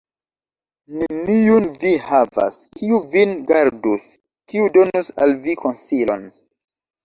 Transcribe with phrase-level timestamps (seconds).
[1.01, 4.11] Neniun vi havas, kiu vin gardus,
[4.55, 6.31] kiu donus al vi konsilon.